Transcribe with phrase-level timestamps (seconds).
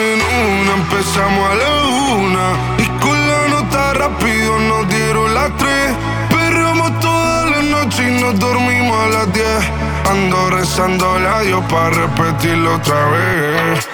[0.00, 1.70] en una, empezamos a la
[2.14, 2.46] una.
[2.78, 5.94] Y con la nota rápido nos dieron las tres.
[6.28, 9.64] Perramos toda la noche y nos dormimos a las diez.
[10.10, 13.88] Ando rezando la Dios para repetirlo otra vez.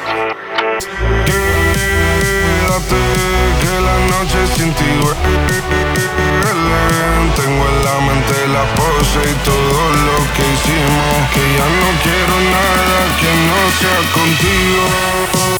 [1.26, 3.02] Quédate
[3.60, 4.90] que la noche sin ti
[7.36, 12.34] tengo en la mente la pose y todo lo que hicimos Que ya no quiero
[12.56, 15.59] nada que no sea contigo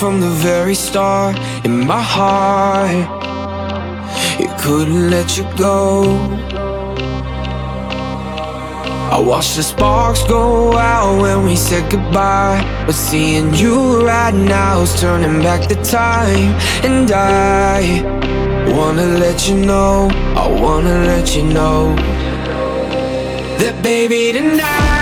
[0.00, 3.06] From the very start in my heart.
[4.40, 6.04] It couldn't let you go.
[9.14, 12.64] I watched the sparks go out when we said goodbye.
[12.86, 16.48] But seeing you right now is turning back the time.
[16.82, 18.00] And I
[18.74, 21.94] wanna let you know, I wanna let you know
[23.58, 24.99] that baby tonight.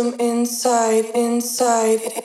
[0.00, 2.19] Inside inside, inside.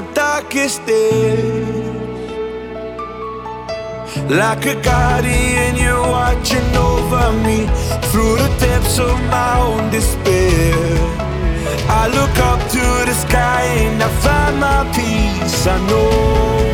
[0.00, 1.68] my darkest days.
[4.28, 7.66] Like a guardian, you're watching over me
[8.10, 10.74] through the depths of my own despair.
[11.88, 15.66] I look up to the sky and I find my peace.
[15.66, 16.69] I know.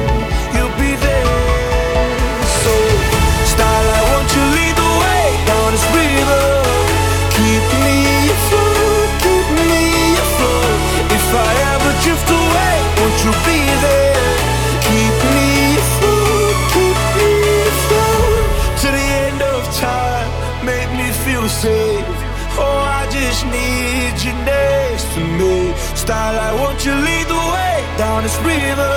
[25.17, 25.73] to me.
[25.95, 28.97] Starlight, won't you lead the way down this river?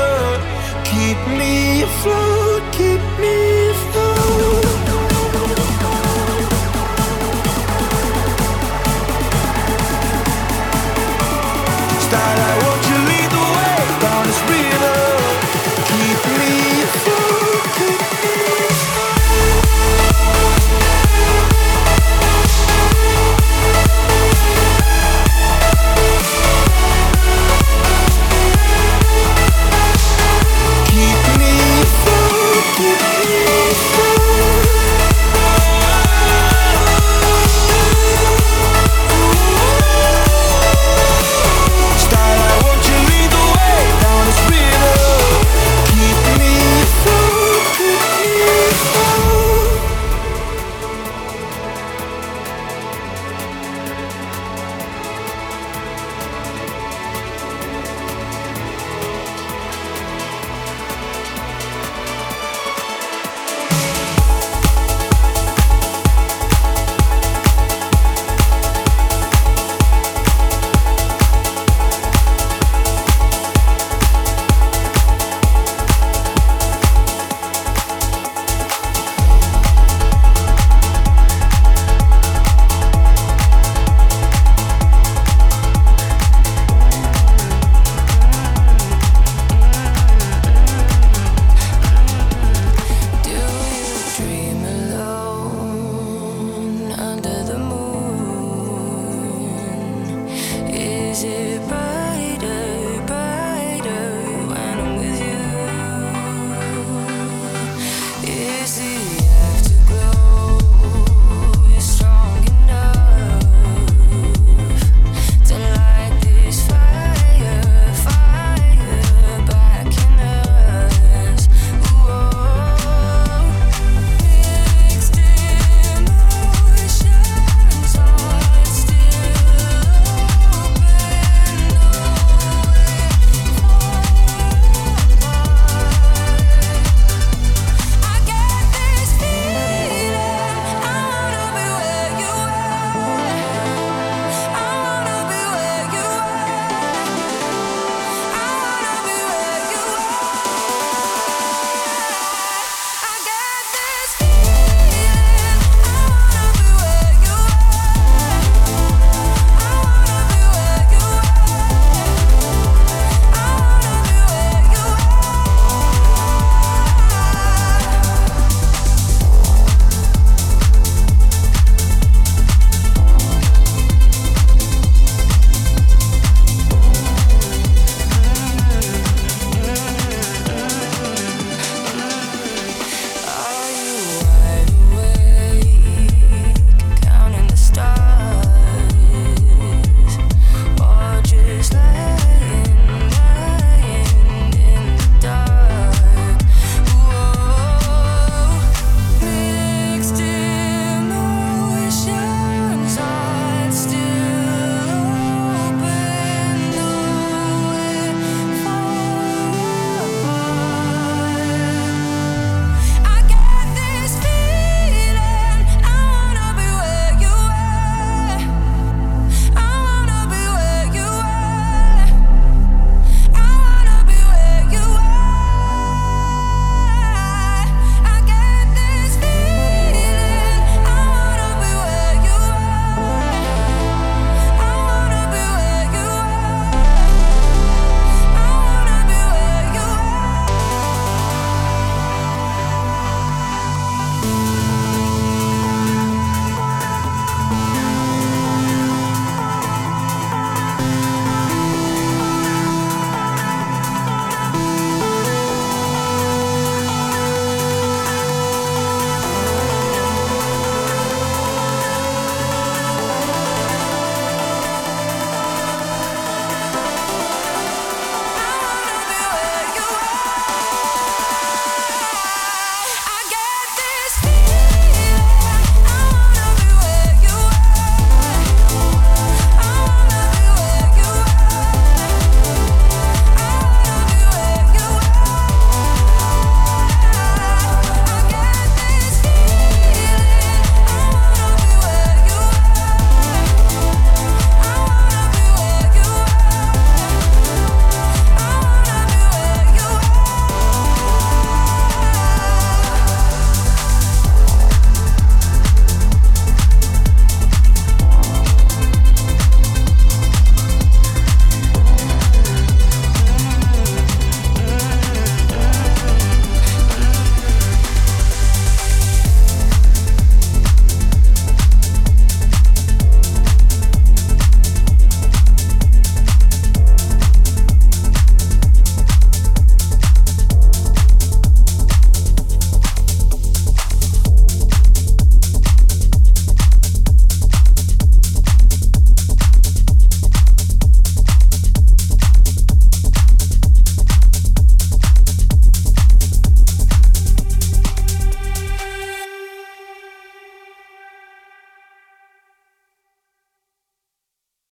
[0.84, 3.49] Keep me afloat, keep me